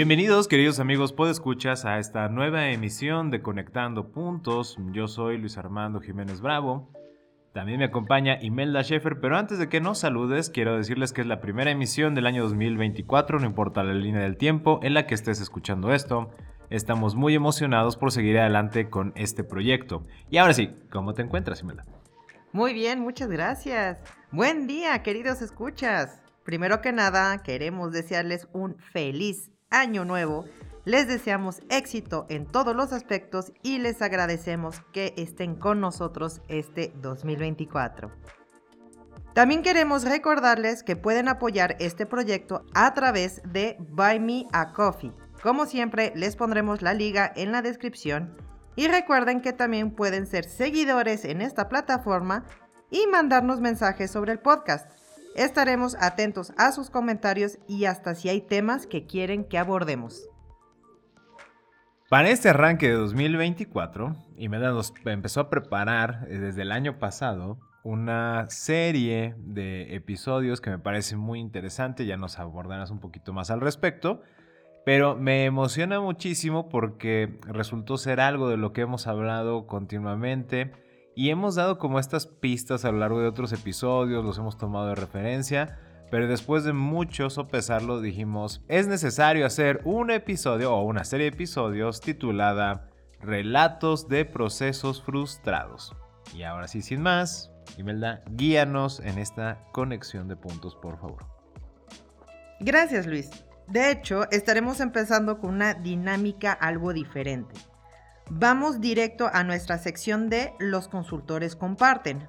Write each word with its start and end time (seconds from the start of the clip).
Bienvenidos 0.00 0.48
queridos 0.48 0.80
amigos 0.80 1.12
podescuchas 1.12 1.84
a 1.84 1.98
esta 1.98 2.26
nueva 2.30 2.70
emisión 2.70 3.30
de 3.30 3.42
Conectando 3.42 4.12
Puntos. 4.12 4.78
Yo 4.92 5.08
soy 5.08 5.36
Luis 5.36 5.58
Armando 5.58 6.00
Jiménez 6.00 6.40
Bravo. 6.40 6.90
También 7.52 7.80
me 7.80 7.84
acompaña 7.84 8.38
Imelda 8.40 8.82
Schaefer, 8.82 9.20
pero 9.20 9.36
antes 9.36 9.58
de 9.58 9.68
que 9.68 9.82
nos 9.82 9.98
saludes, 9.98 10.48
quiero 10.48 10.74
decirles 10.74 11.12
que 11.12 11.20
es 11.20 11.26
la 11.26 11.42
primera 11.42 11.70
emisión 11.70 12.14
del 12.14 12.24
año 12.24 12.44
2024, 12.44 13.40
no 13.40 13.44
importa 13.44 13.84
la 13.84 13.92
línea 13.92 14.22
del 14.22 14.38
tiempo 14.38 14.80
en 14.82 14.94
la 14.94 15.06
que 15.06 15.14
estés 15.14 15.38
escuchando 15.38 15.92
esto. 15.92 16.30
Estamos 16.70 17.14
muy 17.14 17.34
emocionados 17.34 17.98
por 17.98 18.10
seguir 18.10 18.38
adelante 18.38 18.88
con 18.88 19.12
este 19.16 19.44
proyecto. 19.44 20.06
Y 20.30 20.38
ahora 20.38 20.54
sí, 20.54 20.74
¿cómo 20.90 21.12
te 21.12 21.20
encuentras, 21.20 21.60
Imelda? 21.60 21.84
Muy 22.52 22.72
bien, 22.72 23.00
muchas 23.00 23.28
gracias. 23.28 23.98
Buen 24.32 24.66
día, 24.66 25.02
queridos 25.02 25.42
escuchas. 25.42 26.22
Primero 26.42 26.80
que 26.80 26.90
nada, 26.90 27.42
queremos 27.42 27.92
desearles 27.92 28.48
un 28.54 28.78
feliz 28.78 29.50
año 29.70 30.04
nuevo. 30.04 30.44
Les 30.84 31.06
deseamos 31.06 31.60
éxito 31.68 32.26
en 32.28 32.46
todos 32.46 32.74
los 32.74 32.92
aspectos 32.92 33.52
y 33.62 33.78
les 33.78 34.02
agradecemos 34.02 34.80
que 34.92 35.14
estén 35.16 35.54
con 35.54 35.80
nosotros 35.80 36.40
este 36.48 36.92
2024. 36.96 38.10
También 39.34 39.62
queremos 39.62 40.04
recordarles 40.04 40.82
que 40.82 40.96
pueden 40.96 41.28
apoyar 41.28 41.76
este 41.78 42.04
proyecto 42.04 42.64
a 42.74 42.92
través 42.94 43.42
de 43.44 43.76
Buy 43.78 44.18
Me 44.18 44.46
a 44.52 44.72
Coffee. 44.72 45.12
Como 45.42 45.66
siempre, 45.66 46.12
les 46.16 46.34
pondremos 46.34 46.82
la 46.82 46.94
liga 46.94 47.32
en 47.36 47.52
la 47.52 47.62
descripción 47.62 48.36
y 48.74 48.88
recuerden 48.88 49.40
que 49.40 49.52
también 49.52 49.92
pueden 49.92 50.26
ser 50.26 50.44
seguidores 50.44 51.24
en 51.24 51.42
esta 51.42 51.68
plataforma 51.68 52.44
y 52.90 53.06
mandarnos 53.06 53.60
mensajes 53.60 54.10
sobre 54.10 54.32
el 54.32 54.40
podcast. 54.40 54.99
Estaremos 55.34 55.96
atentos 56.00 56.52
a 56.58 56.72
sus 56.72 56.90
comentarios 56.90 57.58
y 57.68 57.84
hasta 57.84 58.14
si 58.14 58.28
hay 58.28 58.40
temas 58.40 58.86
que 58.86 59.06
quieren 59.06 59.44
que 59.44 59.58
abordemos. 59.58 60.28
Para 62.08 62.30
este 62.30 62.48
arranque 62.48 62.88
de 62.88 62.94
2024, 62.94 64.16
Imelda 64.36 64.70
nos 64.72 64.92
empezó 65.04 65.40
a 65.40 65.48
preparar 65.48 66.26
eh, 66.28 66.38
desde 66.38 66.62
el 66.62 66.72
año 66.72 66.98
pasado 66.98 67.60
una 67.84 68.50
serie 68.50 69.36
de 69.38 69.94
episodios 69.94 70.60
que 70.60 70.70
me 70.70 70.80
parece 70.80 71.16
muy 71.16 71.38
interesante, 71.38 72.06
ya 72.06 72.16
nos 72.16 72.40
abordarás 72.40 72.90
un 72.90 72.98
poquito 72.98 73.32
más 73.32 73.52
al 73.52 73.60
respecto, 73.60 74.22
pero 74.84 75.16
me 75.16 75.44
emociona 75.44 76.00
muchísimo 76.00 76.68
porque 76.68 77.38
resultó 77.46 77.96
ser 77.96 78.20
algo 78.20 78.48
de 78.48 78.56
lo 78.56 78.72
que 78.72 78.80
hemos 78.80 79.06
hablado 79.06 79.68
continuamente 79.68 80.72
y 81.14 81.30
hemos 81.30 81.54
dado 81.54 81.78
como 81.78 81.98
estas 81.98 82.26
pistas 82.26 82.84
a 82.84 82.92
lo 82.92 82.98
largo 82.98 83.20
de 83.20 83.28
otros 83.28 83.52
episodios, 83.52 84.24
los 84.24 84.38
hemos 84.38 84.56
tomado 84.56 84.88
de 84.88 84.94
referencia, 84.94 85.78
pero 86.10 86.26
después 86.26 86.64
de 86.64 86.72
mucho 86.72 87.30
sopesarlo 87.30 88.00
dijimos, 88.00 88.64
es 88.68 88.86
necesario 88.86 89.46
hacer 89.46 89.80
un 89.84 90.10
episodio 90.10 90.74
o 90.74 90.82
una 90.82 91.04
serie 91.04 91.30
de 91.30 91.36
episodios 91.36 92.00
titulada 92.00 92.88
Relatos 93.20 94.08
de 94.08 94.24
procesos 94.24 95.02
frustrados. 95.02 95.94
Y 96.34 96.42
ahora 96.42 96.68
sí, 96.68 96.80
sin 96.80 97.02
más, 97.02 97.52
Imelda, 97.76 98.22
guíanos 98.30 99.00
en 99.00 99.18
esta 99.18 99.64
conexión 99.72 100.26
de 100.26 100.36
puntos, 100.36 100.74
por 100.74 100.98
favor. 100.98 101.26
Gracias, 102.60 103.06
Luis. 103.06 103.30
De 103.66 103.90
hecho, 103.90 104.28
estaremos 104.30 104.80
empezando 104.80 105.38
con 105.38 105.54
una 105.54 105.74
dinámica 105.74 106.52
algo 106.52 106.92
diferente 106.92 107.54
vamos 108.30 108.80
directo 108.80 109.28
a 109.32 109.44
nuestra 109.44 109.76
sección 109.78 110.30
de 110.30 110.54
Los 110.58 110.88
consultores 110.88 111.56
comparten, 111.56 112.28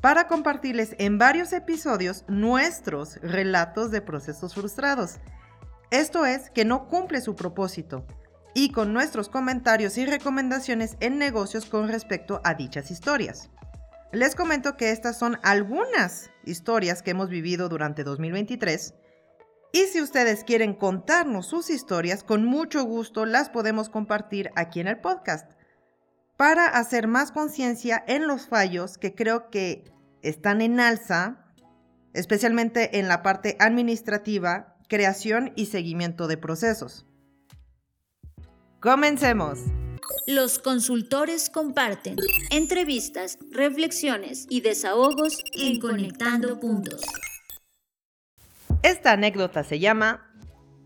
para 0.00 0.26
compartirles 0.26 0.96
en 0.98 1.18
varios 1.18 1.52
episodios 1.52 2.24
nuestros 2.28 3.16
relatos 3.22 3.90
de 3.90 4.00
procesos 4.00 4.54
frustrados. 4.54 5.18
Esto 5.90 6.26
es 6.26 6.50
que 6.50 6.64
no 6.64 6.88
cumple 6.88 7.20
su 7.20 7.36
propósito 7.36 8.06
y 8.54 8.72
con 8.72 8.92
nuestros 8.92 9.28
comentarios 9.28 9.98
y 9.98 10.06
recomendaciones 10.06 10.96
en 11.00 11.18
negocios 11.18 11.66
con 11.66 11.88
respecto 11.88 12.40
a 12.44 12.54
dichas 12.54 12.90
historias. 12.90 13.50
Les 14.12 14.34
comento 14.34 14.76
que 14.76 14.90
estas 14.90 15.18
son 15.18 15.38
algunas 15.42 16.30
historias 16.44 17.02
que 17.02 17.12
hemos 17.12 17.28
vivido 17.28 17.68
durante 17.68 18.04
2023 18.04 18.94
y 19.72 19.86
si 19.86 20.02
ustedes 20.02 20.44
quieren 20.44 20.74
contarnos 20.74 21.46
sus 21.46 21.70
historias, 21.70 22.22
con 22.22 22.44
mucho 22.44 22.84
gusto 22.84 23.24
las 23.24 23.48
podemos 23.48 23.88
compartir 23.88 24.50
aquí 24.54 24.80
en 24.80 24.88
el 24.88 25.00
podcast 25.00 25.50
para 26.36 26.66
hacer 26.66 27.08
más 27.08 27.32
conciencia 27.32 28.04
en 28.06 28.26
los 28.26 28.46
fallos 28.46 28.98
que 28.98 29.14
creo 29.14 29.48
que 29.50 29.84
están 30.22 30.60
en 30.60 30.78
alza, 30.78 31.46
especialmente 32.12 32.98
en 32.98 33.08
la 33.08 33.22
parte 33.22 33.56
administrativa, 33.60 34.76
creación 34.88 35.52
y 35.56 35.66
seguimiento 35.66 36.28
de 36.28 36.36
procesos. 36.36 37.06
Comencemos. 38.80 39.60
Los 40.26 40.58
consultores 40.58 41.48
comparten 41.48 42.16
entrevistas, 42.50 43.38
reflexiones 43.50 44.46
y 44.50 44.60
desahogos 44.60 45.38
en 45.54 45.80
Conectando 45.80 46.60
Puntos. 46.60 47.00
Esta 48.82 49.12
anécdota 49.12 49.62
se 49.62 49.78
llama 49.78 50.28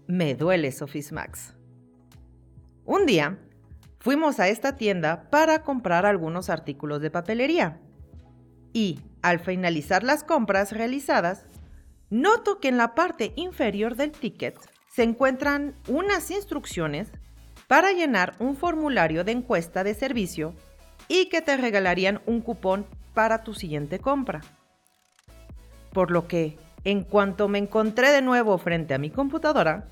Me 0.06 0.34
duele 0.34 0.70
Max. 1.12 1.54
Un 2.84 3.06
día 3.06 3.38
fuimos 4.00 4.38
a 4.38 4.48
esta 4.48 4.76
tienda 4.76 5.30
para 5.30 5.62
comprar 5.62 6.04
algunos 6.04 6.50
artículos 6.50 7.00
de 7.00 7.10
papelería 7.10 7.80
y 8.74 9.00
al 9.22 9.40
finalizar 9.40 10.04
las 10.04 10.24
compras 10.24 10.72
realizadas, 10.72 11.46
noto 12.10 12.60
que 12.60 12.68
en 12.68 12.76
la 12.76 12.94
parte 12.94 13.32
inferior 13.34 13.96
del 13.96 14.12
ticket 14.12 14.58
se 14.94 15.02
encuentran 15.02 15.74
unas 15.88 16.30
instrucciones 16.30 17.10
para 17.66 17.92
llenar 17.92 18.34
un 18.38 18.56
formulario 18.56 19.24
de 19.24 19.32
encuesta 19.32 19.84
de 19.84 19.94
servicio 19.94 20.54
y 21.08 21.30
que 21.30 21.40
te 21.40 21.56
regalarían 21.56 22.20
un 22.26 22.42
cupón 22.42 22.86
para 23.14 23.42
tu 23.42 23.54
siguiente 23.54 24.00
compra. 24.00 24.42
Por 25.94 26.10
lo 26.10 26.28
que 26.28 26.58
en 26.84 27.02
cuanto 27.02 27.48
me 27.48 27.58
encontré 27.58 28.10
de 28.10 28.22
nuevo 28.22 28.58
frente 28.58 28.94
a 28.94 28.98
mi 28.98 29.10
computadora, 29.10 29.88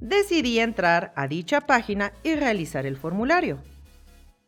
decidí 0.00 0.58
entrar 0.58 1.12
a 1.16 1.28
dicha 1.28 1.62
página 1.62 2.12
y 2.22 2.34
realizar 2.34 2.86
el 2.86 2.96
formulario. 2.96 3.58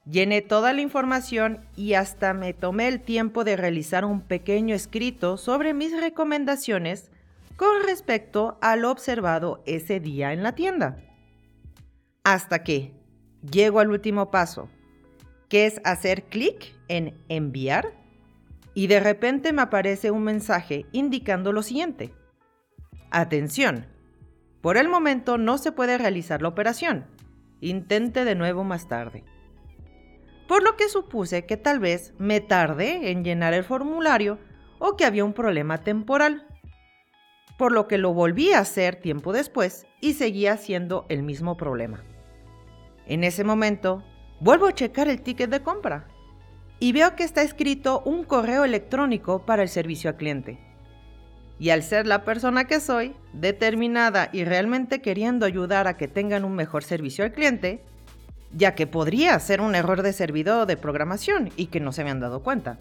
Llené 0.04 0.42
toda 0.42 0.72
la 0.72 0.82
información 0.82 1.60
y 1.76 1.94
hasta 1.94 2.34
me 2.34 2.52
tomé 2.52 2.88
el 2.88 3.00
tiempo 3.00 3.42
de 3.42 3.56
realizar 3.56 4.04
un 4.04 4.20
pequeño 4.20 4.74
escrito 4.74 5.38
sobre 5.38 5.72
mis 5.72 5.98
recomendaciones 5.98 7.10
con 7.56 7.82
respecto 7.86 8.58
a 8.60 8.76
lo 8.76 8.90
observado 8.90 9.62
ese 9.64 10.00
día 10.00 10.32
en 10.32 10.42
la 10.42 10.54
tienda. 10.54 10.98
Hasta 12.22 12.62
que 12.62 12.92
llego 13.50 13.80
al 13.80 13.90
último 13.90 14.30
paso, 14.30 14.68
que 15.48 15.66
es 15.66 15.80
hacer 15.84 16.24
clic 16.24 16.74
en 16.88 17.16
enviar 17.28 17.92
y 18.74 18.88
de 18.88 19.00
repente 19.00 19.52
me 19.52 19.62
aparece 19.62 20.10
un 20.10 20.24
mensaje 20.24 20.86
indicando 20.92 21.52
lo 21.52 21.62
siguiente. 21.62 22.12
Atención, 23.10 23.86
por 24.60 24.76
el 24.76 24.88
momento 24.88 25.38
no 25.38 25.58
se 25.58 25.72
puede 25.72 25.96
realizar 25.96 26.42
la 26.42 26.48
operación. 26.48 27.06
Intente 27.60 28.24
de 28.24 28.34
nuevo 28.34 28.64
más 28.64 28.88
tarde. 28.88 29.24
Por 30.48 30.62
lo 30.62 30.76
que 30.76 30.88
supuse 30.88 31.46
que 31.46 31.56
tal 31.56 31.78
vez 31.78 32.12
me 32.18 32.40
tardé 32.40 33.10
en 33.10 33.24
llenar 33.24 33.54
el 33.54 33.64
formulario 33.64 34.38
o 34.78 34.96
que 34.96 35.04
había 35.04 35.24
un 35.24 35.32
problema 35.32 35.78
temporal. 35.78 36.46
Por 37.56 37.72
lo 37.72 37.86
que 37.86 37.98
lo 37.98 38.12
volví 38.12 38.52
a 38.52 38.58
hacer 38.58 38.96
tiempo 38.96 39.32
después 39.32 39.86
y 40.00 40.14
seguía 40.14 40.56
siendo 40.56 41.06
el 41.08 41.22
mismo 41.22 41.56
problema. 41.56 42.02
En 43.06 43.22
ese 43.22 43.44
momento, 43.44 44.02
vuelvo 44.40 44.66
a 44.66 44.74
checar 44.74 45.08
el 45.08 45.22
ticket 45.22 45.50
de 45.50 45.62
compra 45.62 46.08
y 46.84 46.92
veo 46.92 47.16
que 47.16 47.24
está 47.24 47.40
escrito 47.40 48.02
un 48.04 48.24
correo 48.24 48.62
electrónico 48.62 49.46
para 49.46 49.62
el 49.62 49.70
servicio 49.70 50.10
al 50.10 50.16
cliente. 50.16 50.58
Y 51.58 51.70
al 51.70 51.82
ser 51.82 52.06
la 52.06 52.24
persona 52.24 52.66
que 52.66 52.78
soy, 52.78 53.16
determinada 53.32 54.28
y 54.34 54.44
realmente 54.44 55.00
queriendo 55.00 55.46
ayudar 55.46 55.88
a 55.88 55.96
que 55.96 56.08
tengan 56.08 56.44
un 56.44 56.54
mejor 56.54 56.84
servicio 56.84 57.24
al 57.24 57.32
cliente, 57.32 57.82
ya 58.52 58.74
que 58.74 58.86
podría 58.86 59.40
ser 59.40 59.62
un 59.62 59.74
error 59.74 60.02
de 60.02 60.12
servidor 60.12 60.66
de 60.66 60.76
programación 60.76 61.50
y 61.56 61.68
que 61.68 61.80
no 61.80 61.90
se 61.90 62.02
habían 62.02 62.20
dado 62.20 62.42
cuenta. 62.42 62.78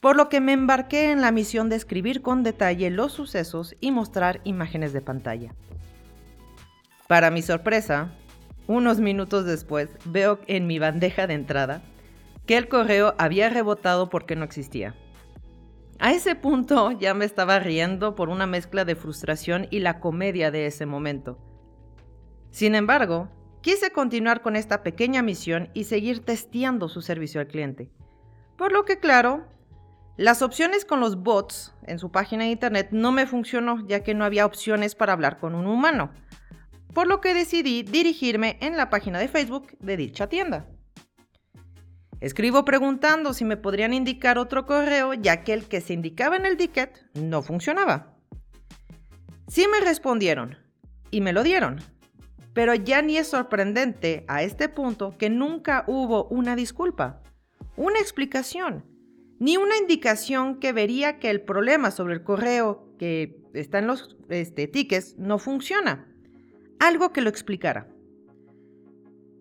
Por 0.00 0.14
lo 0.14 0.28
que 0.28 0.40
me 0.40 0.52
embarqué 0.52 1.10
en 1.10 1.20
la 1.20 1.32
misión 1.32 1.68
de 1.68 1.74
escribir 1.74 2.22
con 2.22 2.44
detalle 2.44 2.88
los 2.90 3.14
sucesos 3.14 3.74
y 3.80 3.90
mostrar 3.90 4.42
imágenes 4.44 4.92
de 4.92 5.00
pantalla. 5.00 5.56
Para 7.08 7.32
mi 7.32 7.42
sorpresa, 7.42 8.12
unos 8.68 9.00
minutos 9.00 9.44
después 9.44 9.88
veo 10.04 10.38
en 10.46 10.68
mi 10.68 10.78
bandeja 10.78 11.26
de 11.26 11.34
entrada 11.34 11.82
que 12.46 12.56
el 12.56 12.68
correo 12.68 13.14
había 13.18 13.48
rebotado 13.48 14.10
porque 14.10 14.36
no 14.36 14.44
existía. 14.44 14.94
A 15.98 16.12
ese 16.12 16.34
punto 16.34 16.90
ya 16.92 17.14
me 17.14 17.24
estaba 17.24 17.58
riendo 17.58 18.14
por 18.14 18.28
una 18.28 18.46
mezcla 18.46 18.84
de 18.84 18.96
frustración 18.96 19.68
y 19.70 19.78
la 19.78 20.00
comedia 20.00 20.50
de 20.50 20.66
ese 20.66 20.86
momento. 20.86 21.38
Sin 22.50 22.74
embargo, 22.74 23.28
quise 23.62 23.90
continuar 23.90 24.42
con 24.42 24.56
esta 24.56 24.82
pequeña 24.82 25.22
misión 25.22 25.70
y 25.72 25.84
seguir 25.84 26.24
testeando 26.24 26.88
su 26.88 27.00
servicio 27.00 27.40
al 27.40 27.46
cliente. 27.46 27.90
Por 28.56 28.72
lo 28.72 28.84
que, 28.84 28.98
claro, 28.98 29.46
las 30.16 30.42
opciones 30.42 30.84
con 30.84 31.00
los 31.00 31.22
bots 31.22 31.74
en 31.86 31.98
su 31.98 32.10
página 32.12 32.44
de 32.44 32.50
internet 32.50 32.88
no 32.90 33.10
me 33.10 33.26
funcionó 33.26 33.84
ya 33.86 34.04
que 34.04 34.14
no 34.14 34.24
había 34.24 34.46
opciones 34.46 34.94
para 34.94 35.12
hablar 35.12 35.38
con 35.38 35.54
un 35.54 35.66
humano. 35.66 36.10
Por 36.92 37.08
lo 37.08 37.20
que 37.20 37.34
decidí 37.34 37.82
dirigirme 37.82 38.56
en 38.60 38.76
la 38.76 38.90
página 38.90 39.18
de 39.18 39.26
Facebook 39.28 39.76
de 39.80 39.96
dicha 39.96 40.28
tienda. 40.28 40.68
Escribo 42.24 42.64
preguntando 42.64 43.34
si 43.34 43.44
me 43.44 43.58
podrían 43.58 43.92
indicar 43.92 44.38
otro 44.38 44.64
correo, 44.64 45.12
ya 45.12 45.44
que 45.44 45.52
el 45.52 45.68
que 45.68 45.82
se 45.82 45.92
indicaba 45.92 46.36
en 46.36 46.46
el 46.46 46.56
ticket 46.56 47.04
no 47.12 47.42
funcionaba. 47.42 48.16
Sí 49.46 49.66
me 49.70 49.84
respondieron 49.84 50.56
y 51.10 51.20
me 51.20 51.34
lo 51.34 51.42
dieron, 51.42 51.82
pero 52.54 52.74
ya 52.74 53.02
ni 53.02 53.18
es 53.18 53.26
sorprendente 53.26 54.24
a 54.26 54.42
este 54.42 54.70
punto 54.70 55.18
que 55.18 55.28
nunca 55.28 55.84
hubo 55.86 56.24
una 56.28 56.56
disculpa, 56.56 57.20
una 57.76 57.98
explicación, 57.98 58.86
ni 59.38 59.58
una 59.58 59.76
indicación 59.76 60.60
que 60.60 60.72
vería 60.72 61.18
que 61.18 61.28
el 61.28 61.42
problema 61.42 61.90
sobre 61.90 62.14
el 62.14 62.24
correo 62.24 62.88
que 62.98 63.38
está 63.52 63.80
en 63.80 63.86
los 63.86 64.16
este, 64.30 64.66
tickets 64.66 65.18
no 65.18 65.36
funciona. 65.36 66.08
Algo 66.78 67.12
que 67.12 67.20
lo 67.20 67.28
explicara. 67.28 67.86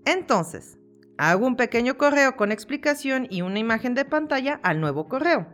Entonces, 0.04 0.78
Hago 1.18 1.46
un 1.46 1.56
pequeño 1.56 1.98
correo 1.98 2.36
con 2.36 2.52
explicación 2.52 3.28
y 3.30 3.44
una 3.44 3.60
imagen 3.60 3.94
de 3.94 4.04
pantalla 4.04 4.60
al 4.64 4.82
nuevo 4.82 5.08
correo. 5.08 5.48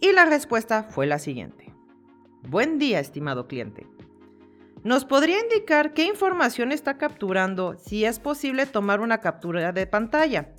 Y 0.00 0.12
la 0.12 0.26
respuesta 0.26 0.84
fue 0.84 1.06
la 1.06 1.18
siguiente. 1.18 1.74
Buen 2.42 2.78
día, 2.78 3.00
estimado 3.00 3.48
cliente. 3.48 3.86
¿Nos 4.84 5.04
podría 5.04 5.40
indicar 5.40 5.94
qué 5.94 6.04
información 6.04 6.70
está 6.70 6.96
capturando 6.98 7.76
si 7.76 8.04
es 8.04 8.20
posible 8.20 8.66
tomar 8.66 9.00
una 9.00 9.20
captura 9.20 9.72
de 9.72 9.86
pantalla? 9.88 10.52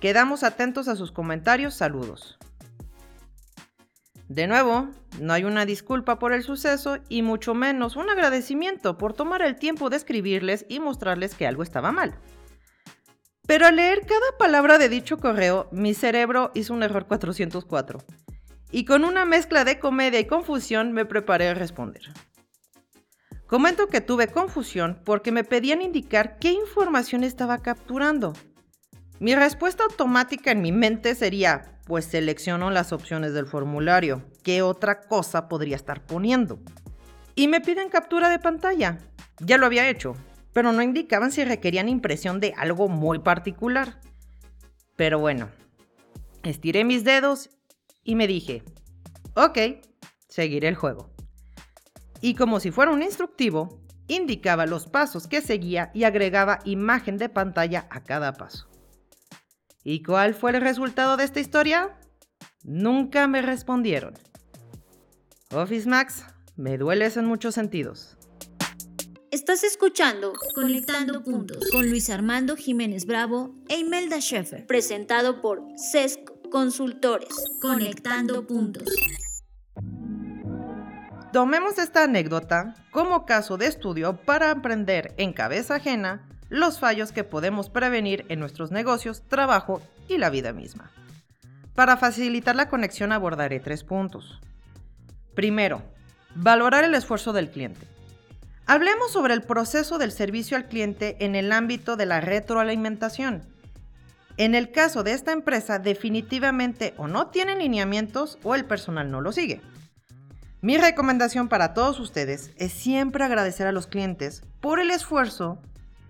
Quedamos 0.00 0.42
atentos 0.44 0.88
a 0.88 0.96
sus 0.96 1.12
comentarios. 1.12 1.74
Saludos. 1.74 2.38
De 4.28 4.46
nuevo, 4.46 4.88
no 5.20 5.34
hay 5.34 5.44
una 5.44 5.66
disculpa 5.66 6.18
por 6.18 6.32
el 6.32 6.42
suceso 6.42 6.98
y 7.10 7.20
mucho 7.20 7.52
menos 7.52 7.96
un 7.96 8.08
agradecimiento 8.08 8.96
por 8.96 9.12
tomar 9.12 9.42
el 9.42 9.56
tiempo 9.56 9.90
de 9.90 9.96
escribirles 9.96 10.64
y 10.70 10.80
mostrarles 10.80 11.34
que 11.34 11.46
algo 11.46 11.62
estaba 11.62 11.92
mal. 11.92 12.14
Pero 13.46 13.66
al 13.66 13.76
leer 13.76 14.00
cada 14.06 14.38
palabra 14.38 14.78
de 14.78 14.88
dicho 14.88 15.18
correo, 15.18 15.68
mi 15.72 15.94
cerebro 15.94 16.50
hizo 16.54 16.72
un 16.72 16.82
error 16.82 17.06
404. 17.06 17.98
Y 18.70 18.84
con 18.84 19.04
una 19.04 19.24
mezcla 19.24 19.64
de 19.64 19.78
comedia 19.78 20.20
y 20.20 20.26
confusión 20.26 20.92
me 20.92 21.04
preparé 21.04 21.48
a 21.48 21.54
responder. 21.54 22.02
Comento 23.46 23.88
que 23.88 24.00
tuve 24.00 24.28
confusión 24.28 25.00
porque 25.04 25.32
me 25.32 25.42
pedían 25.42 25.82
indicar 25.82 26.38
qué 26.38 26.52
información 26.52 27.24
estaba 27.24 27.58
capturando. 27.58 28.32
Mi 29.18 29.34
respuesta 29.34 29.82
automática 29.82 30.52
en 30.52 30.62
mi 30.62 30.70
mente 30.70 31.16
sería, 31.16 31.80
pues 31.84 32.04
selecciono 32.04 32.70
las 32.70 32.92
opciones 32.92 33.34
del 33.34 33.46
formulario. 33.46 34.22
¿Qué 34.44 34.62
otra 34.62 35.00
cosa 35.00 35.48
podría 35.48 35.74
estar 35.74 36.06
poniendo? 36.06 36.60
Y 37.34 37.48
me 37.48 37.60
piden 37.60 37.88
captura 37.88 38.28
de 38.28 38.38
pantalla. 38.38 38.98
Ya 39.40 39.58
lo 39.58 39.66
había 39.66 39.88
hecho, 39.88 40.14
pero 40.52 40.72
no 40.72 40.82
indicaban 40.82 41.32
si 41.32 41.44
requerían 41.44 41.88
impresión 41.88 42.40
de 42.40 42.54
algo 42.56 42.88
muy 42.88 43.20
particular. 43.20 44.00
Pero 44.96 45.18
bueno, 45.18 45.48
estiré 46.42 46.84
mis 46.84 47.04
dedos 47.04 47.50
y 48.02 48.14
me 48.14 48.26
dije, 48.26 48.62
ok, 49.34 49.58
seguiré 50.28 50.68
el 50.68 50.74
juego. 50.74 51.10
Y 52.20 52.34
como 52.34 52.60
si 52.60 52.70
fuera 52.70 52.92
un 52.92 53.02
instructivo, 53.02 53.80
indicaba 54.08 54.66
los 54.66 54.86
pasos 54.86 55.26
que 55.26 55.40
seguía 55.40 55.90
y 55.94 56.04
agregaba 56.04 56.58
imagen 56.64 57.16
de 57.16 57.28
pantalla 57.28 57.86
a 57.90 58.02
cada 58.04 58.32
paso. 58.32 58.68
¿Y 59.82 60.02
cuál 60.02 60.34
fue 60.34 60.50
el 60.50 60.60
resultado 60.60 61.16
de 61.16 61.24
esta 61.24 61.40
historia? 61.40 61.96
Nunca 62.62 63.26
me 63.26 63.40
respondieron. 63.40 64.14
Office 65.52 65.88
Max, 65.88 66.24
me 66.56 66.76
dueles 66.76 67.16
en 67.16 67.24
muchos 67.24 67.54
sentidos. 67.54 68.18
Estás 69.32 69.62
escuchando 69.62 70.32
Conectando 70.56 71.22
Puntos 71.22 71.70
con 71.70 71.88
Luis 71.88 72.10
Armando 72.10 72.56
Jiménez 72.56 73.06
Bravo 73.06 73.54
e 73.68 73.78
Imelda 73.78 74.20
Schaeffer, 74.20 74.66
presentado 74.66 75.40
por 75.40 75.62
CESC 75.76 76.18
Consultores. 76.50 77.28
Conectando 77.62 78.44
Puntos. 78.44 78.88
Tomemos 81.32 81.78
esta 81.78 82.02
anécdota 82.02 82.74
como 82.90 83.24
caso 83.24 83.56
de 83.56 83.66
estudio 83.66 84.16
para 84.16 84.50
aprender 84.50 85.14
en 85.16 85.32
cabeza 85.32 85.76
ajena 85.76 86.28
los 86.48 86.80
fallos 86.80 87.12
que 87.12 87.22
podemos 87.22 87.70
prevenir 87.70 88.26
en 88.30 88.40
nuestros 88.40 88.72
negocios, 88.72 89.22
trabajo 89.28 89.80
y 90.08 90.18
la 90.18 90.30
vida 90.30 90.52
misma. 90.52 90.90
Para 91.76 91.96
facilitar 91.96 92.56
la 92.56 92.68
conexión 92.68 93.12
abordaré 93.12 93.60
tres 93.60 93.84
puntos. 93.84 94.40
Primero, 95.36 95.84
valorar 96.34 96.82
el 96.82 96.96
esfuerzo 96.96 97.32
del 97.32 97.48
cliente. 97.48 97.86
Hablemos 98.70 99.10
sobre 99.10 99.34
el 99.34 99.42
proceso 99.42 99.98
del 99.98 100.12
servicio 100.12 100.56
al 100.56 100.68
cliente 100.68 101.16
en 101.18 101.34
el 101.34 101.50
ámbito 101.50 101.96
de 101.96 102.06
la 102.06 102.20
retroalimentación. 102.20 103.42
En 104.36 104.54
el 104.54 104.70
caso 104.70 105.02
de 105.02 105.10
esta 105.10 105.32
empresa, 105.32 105.80
definitivamente 105.80 106.94
o 106.96 107.08
no 107.08 107.26
tienen 107.30 107.58
lineamientos 107.58 108.38
o 108.44 108.54
el 108.54 108.64
personal 108.64 109.10
no 109.10 109.22
lo 109.22 109.32
sigue. 109.32 109.60
Mi 110.60 110.78
recomendación 110.78 111.48
para 111.48 111.74
todos 111.74 111.98
ustedes 111.98 112.52
es 112.58 112.72
siempre 112.72 113.24
agradecer 113.24 113.66
a 113.66 113.72
los 113.72 113.88
clientes 113.88 114.44
por 114.60 114.78
el 114.78 114.92
esfuerzo 114.92 115.58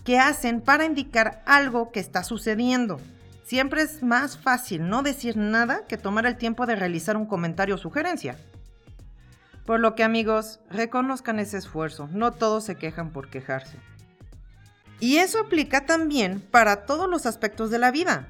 que 0.05 0.19
hacen 0.19 0.61
para 0.61 0.85
indicar 0.85 1.43
algo 1.47 1.91
que 1.91 2.01
está 2.01 2.25
sucediendo. 2.25 3.01
Siempre 3.43 3.81
es 3.81 4.03
más 4.03 4.37
fácil 4.37 4.87
no 4.87 5.02
decir 5.02 5.38
nada 5.38 5.87
que 5.88 5.97
tomar 5.97 6.26
el 6.26 6.37
tiempo 6.37 6.67
de 6.67 6.76
realizar 6.76 7.17
un 7.17 7.25
comentario 7.25 7.76
o 7.76 7.79
sugerencia. 7.79 8.37
Por 9.67 9.81
lo 9.81 9.95
que 9.95 10.05
amigos, 10.05 10.61
reconozcan 10.69 11.38
ese 11.38 11.59
esfuerzo, 11.59 12.09
no 12.12 12.33
todos 12.33 12.64
se 12.64 12.76
quejan 12.76 13.12
por 13.12 13.31
quejarse. 13.31 13.79
Y 15.00 15.17
eso 15.17 15.40
aplica 15.40 15.87
también 15.87 16.40
para 16.40 16.85
todos 16.85 17.09
los 17.09 17.26
aspectos 17.26 17.71
de 17.71 17.79
la 17.79 17.90
vida. 17.90 18.29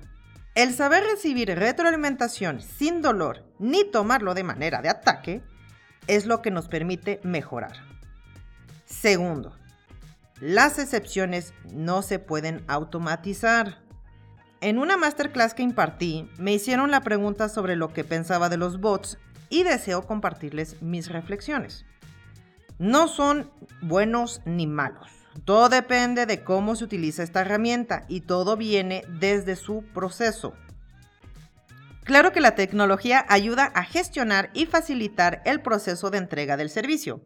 El 0.54 0.74
saber 0.74 1.04
recibir 1.04 1.48
retroalimentación 1.48 2.60
sin 2.60 3.02
dolor 3.02 3.44
ni 3.58 3.84
tomarlo 3.84 4.34
de 4.34 4.44
manera 4.44 4.82
de 4.82 4.88
ataque 4.88 5.42
es 6.06 6.26
lo 6.26 6.42
que 6.42 6.50
nos 6.50 6.68
permite 6.68 7.20
mejorar. 7.22 7.76
Segundo, 8.84 9.56
las 10.40 10.78
excepciones 10.78 11.54
no 11.72 12.02
se 12.02 12.18
pueden 12.18 12.64
automatizar. 12.66 13.78
En 14.60 14.78
una 14.78 14.96
masterclass 14.96 15.54
que 15.54 15.62
impartí, 15.62 16.28
me 16.38 16.52
hicieron 16.52 16.90
la 16.90 17.02
pregunta 17.02 17.48
sobre 17.48 17.76
lo 17.76 17.92
que 17.92 18.04
pensaba 18.04 18.48
de 18.48 18.56
los 18.56 18.80
bots 18.80 19.18
y 19.50 19.64
deseo 19.64 20.06
compartirles 20.06 20.80
mis 20.80 21.10
reflexiones. 21.10 21.84
No 22.78 23.08
son 23.08 23.50
buenos 23.82 24.40
ni 24.46 24.66
malos. 24.66 25.10
Todo 25.44 25.68
depende 25.68 26.24
de 26.24 26.42
cómo 26.42 26.74
se 26.76 26.84
utiliza 26.84 27.22
esta 27.22 27.42
herramienta 27.42 28.04
y 28.08 28.22
todo 28.22 28.56
viene 28.56 29.04
desde 29.20 29.56
su 29.56 29.84
proceso. 29.92 30.54
Claro 32.04 32.32
que 32.32 32.40
la 32.40 32.54
tecnología 32.54 33.24
ayuda 33.28 33.64
a 33.66 33.84
gestionar 33.84 34.50
y 34.54 34.66
facilitar 34.66 35.42
el 35.44 35.60
proceso 35.60 36.10
de 36.10 36.18
entrega 36.18 36.56
del 36.56 36.70
servicio. 36.70 37.20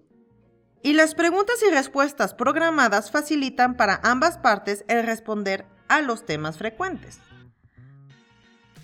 Y 0.82 0.92
las 0.92 1.14
preguntas 1.14 1.56
y 1.66 1.70
respuestas 1.70 2.34
programadas 2.34 3.10
facilitan 3.10 3.76
para 3.76 4.00
ambas 4.02 4.36
partes 4.36 4.84
el 4.88 5.06
responder 5.06 5.64
a 5.88 6.02
los 6.02 6.26
temas 6.26 6.58
frecuentes. 6.58 7.20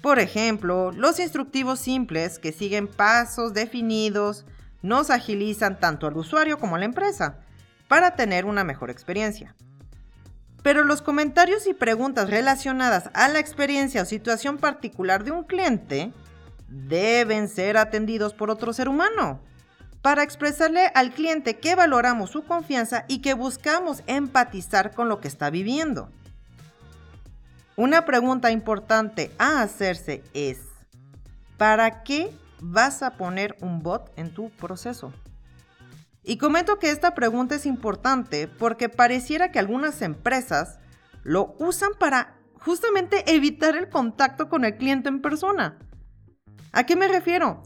Por 0.02 0.18
ejemplo, 0.18 0.92
los 0.92 1.20
instructivos 1.20 1.78
simples 1.78 2.38
que 2.38 2.52
siguen 2.52 2.88
pasos 2.88 3.52
definidos 3.52 4.44
nos 4.82 5.10
agilizan 5.10 5.78
tanto 5.78 6.06
al 6.06 6.16
usuario 6.16 6.58
como 6.58 6.76
a 6.76 6.78
la 6.78 6.86
empresa 6.86 7.36
para 7.86 8.16
tener 8.16 8.46
una 8.46 8.64
mejor 8.64 8.88
experiencia. 8.90 9.54
Pero 10.62 10.84
los 10.84 11.02
comentarios 11.02 11.66
y 11.66 11.74
preguntas 11.74 12.30
relacionadas 12.30 13.10
a 13.14 13.28
la 13.28 13.38
experiencia 13.38 14.02
o 14.02 14.06
situación 14.06 14.58
particular 14.58 15.24
de 15.24 15.32
un 15.32 15.44
cliente 15.44 16.12
deben 16.68 17.48
ser 17.48 17.76
atendidos 17.76 18.32
por 18.32 18.50
otro 18.50 18.72
ser 18.72 18.88
humano 18.88 19.40
para 20.02 20.22
expresarle 20.22 20.90
al 20.94 21.12
cliente 21.12 21.58
que 21.58 21.74
valoramos 21.74 22.30
su 22.30 22.44
confianza 22.44 23.04
y 23.06 23.18
que 23.18 23.34
buscamos 23.34 24.02
empatizar 24.06 24.94
con 24.94 25.08
lo 25.08 25.20
que 25.20 25.28
está 25.28 25.50
viviendo. 25.50 26.10
Una 27.80 28.04
pregunta 28.04 28.50
importante 28.50 29.30
a 29.38 29.62
hacerse 29.62 30.22
es, 30.34 30.58
¿para 31.56 32.02
qué 32.02 32.30
vas 32.60 33.02
a 33.02 33.16
poner 33.16 33.56
un 33.62 33.82
bot 33.82 34.12
en 34.16 34.34
tu 34.34 34.50
proceso? 34.50 35.14
Y 36.22 36.36
comento 36.36 36.78
que 36.78 36.90
esta 36.90 37.14
pregunta 37.14 37.54
es 37.54 37.64
importante 37.64 38.48
porque 38.48 38.90
pareciera 38.90 39.50
que 39.50 39.58
algunas 39.58 40.02
empresas 40.02 40.78
lo 41.22 41.54
usan 41.58 41.92
para 41.98 42.36
justamente 42.58 43.24
evitar 43.34 43.74
el 43.74 43.88
contacto 43.88 44.50
con 44.50 44.66
el 44.66 44.76
cliente 44.76 45.08
en 45.08 45.22
persona. 45.22 45.78
¿A 46.72 46.84
qué 46.84 46.96
me 46.96 47.08
refiero? 47.08 47.62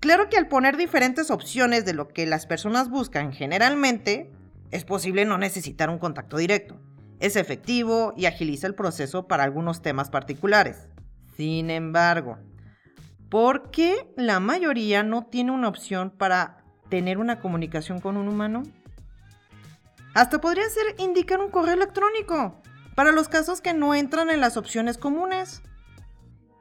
Claro 0.00 0.30
que 0.30 0.38
al 0.38 0.48
poner 0.48 0.78
diferentes 0.78 1.30
opciones 1.30 1.84
de 1.84 1.92
lo 1.92 2.08
que 2.08 2.24
las 2.24 2.46
personas 2.46 2.88
buscan 2.88 3.34
generalmente, 3.34 4.32
es 4.70 4.86
posible 4.86 5.26
no 5.26 5.36
necesitar 5.36 5.90
un 5.90 5.98
contacto 5.98 6.38
directo. 6.38 6.80
Es 7.22 7.36
efectivo 7.36 8.12
y 8.16 8.26
agiliza 8.26 8.66
el 8.66 8.74
proceso 8.74 9.28
para 9.28 9.44
algunos 9.44 9.80
temas 9.80 10.10
particulares. 10.10 10.88
Sin 11.36 11.70
embargo, 11.70 12.36
¿por 13.28 13.70
qué 13.70 14.12
la 14.16 14.40
mayoría 14.40 15.04
no 15.04 15.26
tiene 15.26 15.52
una 15.52 15.68
opción 15.68 16.10
para 16.10 16.64
tener 16.88 17.18
una 17.18 17.38
comunicación 17.38 18.00
con 18.00 18.16
un 18.16 18.26
humano? 18.26 18.64
Hasta 20.14 20.40
podría 20.40 20.68
ser 20.68 20.96
indicar 20.98 21.38
un 21.38 21.52
correo 21.52 21.74
electrónico 21.74 22.60
para 22.96 23.12
los 23.12 23.28
casos 23.28 23.60
que 23.60 23.72
no 23.72 23.94
entran 23.94 24.28
en 24.28 24.40
las 24.40 24.56
opciones 24.56 24.98
comunes. 24.98 25.62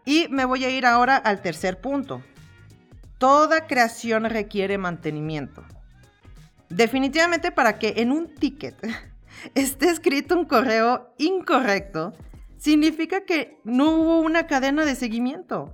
Y 0.05 0.27
me 0.29 0.45
voy 0.45 0.63
a 0.63 0.69
ir 0.69 0.85
ahora 0.85 1.17
al 1.17 1.41
tercer 1.41 1.81
punto. 1.81 2.21
Toda 3.17 3.65
creación 3.65 4.25
requiere 4.25 4.77
mantenimiento. 4.77 5.65
Definitivamente 6.69 7.51
para 7.51 7.79
que 7.79 7.95
en 7.97 8.11
un 8.11 8.35
ticket 8.35 8.77
esté 9.55 9.89
escrito 9.89 10.37
un 10.37 10.45
correo 10.45 11.13
incorrecto, 11.17 12.13
significa 12.57 13.25
que 13.25 13.59
no 13.63 13.95
hubo 13.95 14.19
una 14.21 14.47
cadena 14.47 14.85
de 14.85 14.95
seguimiento. 14.95 15.73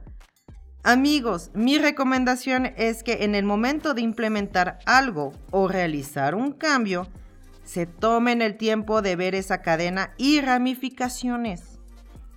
Amigos, 0.84 1.52
mi 1.54 1.78
recomendación 1.78 2.68
es 2.78 3.04
que 3.04 3.26
en 3.26 3.36
el 3.36 3.44
momento 3.44 3.94
de 3.94 4.02
implementar 4.02 4.80
algo 4.86 5.34
o 5.52 5.68
realizar 5.68 6.34
un 6.34 6.54
cambio, 6.54 7.08
se 7.66 7.86
tomen 7.86 8.42
el 8.42 8.56
tiempo 8.56 9.02
de 9.02 9.18
ver 9.18 9.36
esa 9.36 9.62
cadena 9.62 10.14
y 10.18 10.40
ramificaciones. 10.40 11.80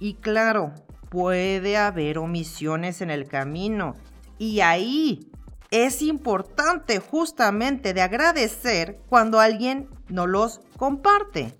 Y 0.00 0.15
claro, 0.15 0.75
puede 1.11 1.77
haber 1.77 2.19
omisiones 2.19 3.00
en 3.03 3.11
el 3.11 3.29
camino. 3.29 3.95
Y 4.39 4.61
ahí 4.61 5.30
es 5.71 6.03
importante 6.03 6.99
justamente 6.99 7.95
de 7.95 8.03
agradecer 8.03 8.99
cuando 9.09 9.39
alguien 9.39 9.89
nos 10.09 10.29
los 10.29 10.61
comparte. 10.77 11.55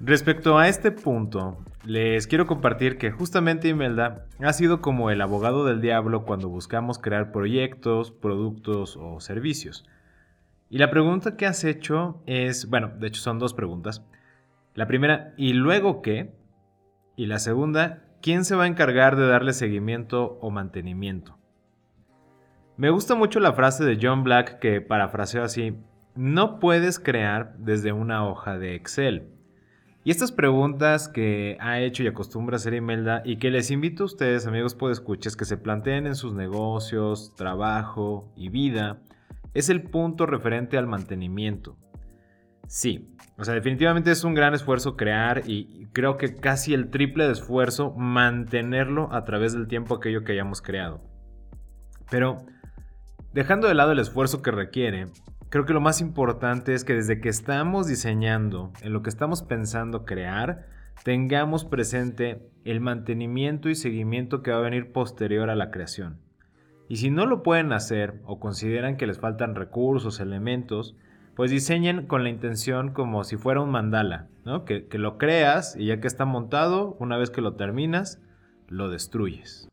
Respecto 0.00 0.58
a 0.58 0.68
este 0.68 0.92
punto, 0.92 1.58
les 1.84 2.26
quiero 2.26 2.46
compartir 2.46 2.98
que 2.98 3.10
justamente 3.10 3.68
Imelda 3.68 4.26
ha 4.38 4.52
sido 4.52 4.80
como 4.80 5.10
el 5.10 5.20
abogado 5.20 5.64
del 5.64 5.80
diablo 5.80 6.24
cuando 6.24 6.48
buscamos 6.48 6.98
crear 6.98 7.32
proyectos, 7.32 8.10
productos 8.10 8.98
o 9.00 9.20
servicios. 9.20 9.86
Y 10.68 10.78
la 10.78 10.90
pregunta 10.90 11.36
que 11.36 11.46
has 11.46 11.64
hecho 11.64 12.22
es, 12.26 12.68
bueno, 12.68 12.92
de 12.98 13.08
hecho 13.08 13.20
son 13.20 13.38
dos 13.38 13.54
preguntas. 13.54 14.04
La 14.74 14.86
primera, 14.86 15.34
¿y 15.36 15.52
luego 15.54 16.00
qué? 16.00 16.34
Y 17.16 17.26
la 17.26 17.38
segunda, 17.38 18.04
¿quién 18.22 18.44
se 18.44 18.54
va 18.54 18.64
a 18.64 18.68
encargar 18.68 19.16
de 19.16 19.26
darle 19.26 19.52
seguimiento 19.52 20.38
o 20.40 20.50
mantenimiento? 20.50 21.39
Me 22.80 22.88
gusta 22.88 23.14
mucho 23.14 23.40
la 23.40 23.52
frase 23.52 23.84
de 23.84 23.98
John 24.00 24.24
Black 24.24 24.58
que 24.58 24.80
parafraseó 24.80 25.42
así, 25.42 25.76
no 26.14 26.58
puedes 26.58 26.98
crear 26.98 27.54
desde 27.58 27.92
una 27.92 28.26
hoja 28.26 28.58
de 28.58 28.74
Excel. 28.74 29.28
Y 30.02 30.10
estas 30.10 30.32
preguntas 30.32 31.06
que 31.06 31.58
ha 31.60 31.78
hecho 31.78 32.02
y 32.02 32.06
acostumbra 32.06 32.56
hacer 32.56 32.72
Imelda 32.72 33.20
y 33.22 33.36
que 33.36 33.50
les 33.50 33.70
invito 33.70 34.04
a 34.04 34.06
ustedes, 34.06 34.46
amigos 34.46 34.78
escuchas, 34.90 35.36
que 35.36 35.44
se 35.44 35.58
planteen 35.58 36.06
en 36.06 36.14
sus 36.14 36.32
negocios, 36.32 37.34
trabajo 37.36 38.32
y 38.34 38.48
vida, 38.48 39.02
es 39.52 39.68
el 39.68 39.82
punto 39.82 40.24
referente 40.24 40.78
al 40.78 40.86
mantenimiento. 40.86 41.76
Sí, 42.66 43.14
o 43.36 43.44
sea, 43.44 43.52
definitivamente 43.52 44.10
es 44.10 44.24
un 44.24 44.32
gran 44.32 44.54
esfuerzo 44.54 44.96
crear 44.96 45.42
y 45.46 45.86
creo 45.92 46.16
que 46.16 46.34
casi 46.34 46.72
el 46.72 46.88
triple 46.88 47.26
de 47.26 47.32
esfuerzo 47.32 47.92
mantenerlo 47.92 49.12
a 49.12 49.26
través 49.26 49.52
del 49.52 49.68
tiempo 49.68 49.96
aquello 49.96 50.24
que 50.24 50.32
hayamos 50.32 50.62
creado. 50.62 51.02
Pero 52.10 52.38
Dejando 53.32 53.68
de 53.68 53.74
lado 53.74 53.92
el 53.92 54.00
esfuerzo 54.00 54.42
que 54.42 54.50
requiere, 54.50 55.06
creo 55.50 55.64
que 55.64 55.72
lo 55.72 55.80
más 55.80 56.00
importante 56.00 56.74
es 56.74 56.84
que 56.84 56.94
desde 56.94 57.20
que 57.20 57.28
estamos 57.28 57.86
diseñando, 57.86 58.72
en 58.82 58.92
lo 58.92 59.02
que 59.02 59.10
estamos 59.10 59.42
pensando 59.42 60.04
crear, 60.04 60.66
tengamos 61.04 61.64
presente 61.64 62.50
el 62.64 62.80
mantenimiento 62.80 63.68
y 63.68 63.76
seguimiento 63.76 64.42
que 64.42 64.50
va 64.50 64.58
a 64.58 64.62
venir 64.62 64.90
posterior 64.90 65.48
a 65.48 65.54
la 65.54 65.70
creación. 65.70 66.18
Y 66.88 66.96
si 66.96 67.12
no 67.12 67.24
lo 67.24 67.44
pueden 67.44 67.72
hacer 67.72 68.20
o 68.24 68.40
consideran 68.40 68.96
que 68.96 69.06
les 69.06 69.20
faltan 69.20 69.54
recursos, 69.54 70.18
elementos, 70.18 70.96
pues 71.36 71.52
diseñen 71.52 72.08
con 72.08 72.24
la 72.24 72.30
intención 72.30 72.92
como 72.92 73.22
si 73.22 73.36
fuera 73.36 73.60
un 73.60 73.70
mandala, 73.70 74.26
que, 74.66 74.88
que 74.88 74.98
lo 74.98 75.18
creas 75.18 75.76
y 75.76 75.86
ya 75.86 76.00
que 76.00 76.08
está 76.08 76.24
montado, 76.24 76.96
una 76.98 77.16
vez 77.16 77.30
que 77.30 77.42
lo 77.42 77.54
terminas, 77.54 78.20
lo 78.66 78.88
destruyes. 78.88 79.69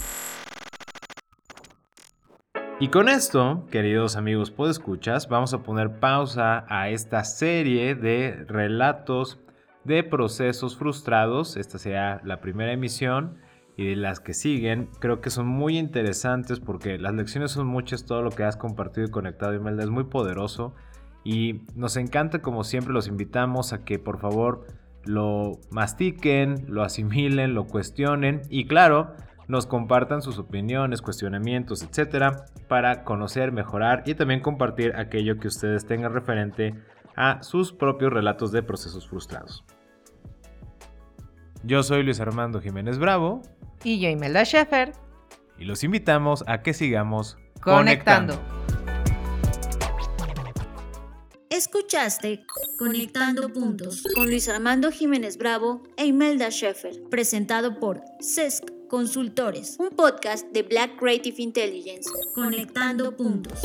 Y 2.79 2.89
con 2.89 3.09
esto, 3.09 3.65
queridos 3.71 4.15
amigos 4.15 4.51
podescuchas, 4.51 5.27
vamos 5.27 5.55
a 5.55 5.63
poner 5.63 5.99
pausa 5.99 6.67
a 6.69 6.89
esta 6.89 7.23
serie 7.23 7.95
de 7.95 8.45
relatos 8.47 9.39
de 9.85 10.03
procesos 10.03 10.77
frustrados. 10.77 11.57
Esta 11.57 11.79
será 11.79 12.21
la 12.23 12.41
primera 12.41 12.73
emisión 12.73 13.43
y 13.77 13.87
de 13.89 13.95
las 13.95 14.19
que 14.19 14.33
siguen, 14.33 14.89
creo 14.99 15.19
que 15.21 15.29
son 15.29 15.47
muy 15.47 15.77
interesantes 15.77 16.59
porque 16.59 16.97
las 16.97 17.13
lecciones 17.13 17.51
son 17.51 17.67
muchas, 17.67 18.05
todo 18.05 18.21
lo 18.21 18.31
que 18.31 18.43
has 18.43 18.55
compartido 18.55 19.07
y 19.07 19.11
conectado, 19.11 19.53
Imelda, 19.53 19.83
es 19.83 19.89
muy 19.89 20.05
poderoso 20.05 20.73
y 21.23 21.61
nos 21.75 21.97
encanta 21.97 22.41
como 22.41 22.63
siempre 22.63 22.93
los 22.93 23.07
invitamos 23.07 23.73
a 23.73 23.83
que 23.83 23.99
por 23.99 24.19
favor 24.19 24.65
lo 25.03 25.59
mastiquen, 25.71 26.65
lo 26.67 26.83
asimilen, 26.83 27.53
lo 27.53 27.65
cuestionen 27.65 28.43
y 28.49 28.65
claro, 28.65 29.13
nos 29.47 29.67
compartan 29.67 30.21
sus 30.21 30.39
opiniones, 30.39 31.01
cuestionamientos, 31.01 31.83
etcétera, 31.83 32.45
para 32.67 33.03
conocer, 33.03 33.51
mejorar 33.51 34.03
y 34.05 34.15
también 34.15 34.39
compartir 34.39 34.95
aquello 34.95 35.37
que 35.37 35.47
ustedes 35.47 35.85
tengan 35.85 36.13
referente 36.13 36.73
a 37.15 37.43
sus 37.43 37.71
propios 37.71 38.11
relatos 38.11 38.51
de 38.51 38.63
procesos 38.63 39.07
frustrados. 39.07 39.63
Yo 41.63 41.81
soy 41.81 42.03
Luis 42.03 42.19
Armando 42.19 42.61
Jiménez 42.61 42.99
Bravo 42.99 43.41
y 43.85 43.99
yo 43.99 44.09
Imelda 44.09 44.43
Sheffer. 44.43 44.91
Y 45.57 45.63
los 45.63 45.83
invitamos 45.85 46.43
a 46.47 46.61
que 46.61 46.73
sigamos 46.73 47.37
conectando. 47.61 48.37
Escuchaste 51.49 52.45
Conectando 52.77 53.53
Puntos 53.53 54.03
con 54.13 54.25
Luis 54.27 54.49
Armando 54.49 54.91
Jiménez 54.91 55.37
Bravo 55.37 55.83
e 55.95 56.05
Imelda 56.05 56.49
Sheffer, 56.49 57.01
presentado 57.09 57.79
por 57.79 58.01
CESC 58.19 58.65
Consultores, 58.89 59.77
un 59.79 59.89
podcast 59.89 60.45
de 60.51 60.63
Black 60.63 60.97
Creative 60.97 61.41
Intelligence. 61.41 62.09
Conectando 62.33 63.15
Puntos. 63.15 63.61